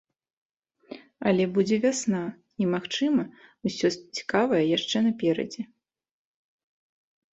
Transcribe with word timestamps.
Але 1.31 1.43
будзе 1.57 1.77
вясна, 1.83 2.23
і, 2.65 2.67
магчыма, 2.75 3.23
усё 3.69 3.87
цікавае 4.21 4.63
яшчэ 4.77 4.97
наперадзе. 5.09 5.63